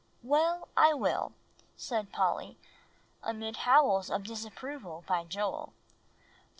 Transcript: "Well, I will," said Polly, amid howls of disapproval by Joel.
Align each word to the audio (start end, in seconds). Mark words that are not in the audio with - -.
"Well, 0.23 0.67
I 0.75 0.95
will," 0.95 1.33
said 1.77 2.11
Polly, 2.11 2.57
amid 3.21 3.55
howls 3.57 4.09
of 4.09 4.23
disapproval 4.23 5.03
by 5.05 5.25
Joel. 5.25 5.73